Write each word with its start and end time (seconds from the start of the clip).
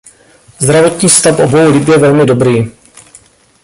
Zdravotní 0.59 1.09
stav 1.09 1.39
obou 1.39 1.69
lip 1.71 1.87
je 1.87 1.97
velmi 1.97 2.25
dobrý. 2.25 2.71